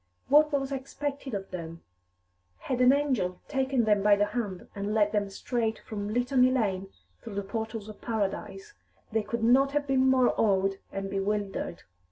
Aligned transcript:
What 0.29 0.51
was 0.51 0.71
expected 0.71 1.35
of 1.35 1.51
them? 1.51 1.83
Had 2.57 2.81
an 2.81 2.91
angel 2.91 3.39
taken 3.47 3.83
them 3.83 4.01
by 4.01 4.15
te 4.15 4.23
hand 4.23 4.67
and 4.73 4.95
led 4.95 5.11
them 5.11 5.29
straight 5.29 5.77
from 5.77 6.11
Litany 6.11 6.49
Lane 6.49 6.87
through 7.21 7.35
the 7.35 7.43
portals 7.43 7.87
of 7.87 8.01
paradise, 8.01 8.73
they 9.11 9.21
could 9.21 9.43
not 9.43 9.73
have 9.73 9.85
been 9.85 10.09
more 10.09 10.33
awed 10.41 10.79
and 10.91 11.07
bewildered. 11.07 11.83